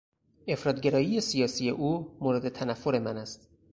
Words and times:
افراط 0.49 0.79
گرایی 0.79 1.21
سیاسی 1.21 1.69
او 1.69 2.17
مورد 2.19 2.49
تنفر 2.49 2.99
من 2.99 3.17
است. 3.17 3.49